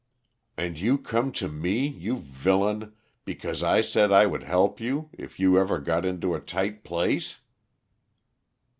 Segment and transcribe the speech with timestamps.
[0.57, 5.39] "And you come to me, you villain, because I said I would help you if
[5.39, 7.39] you ever got into a tight place?"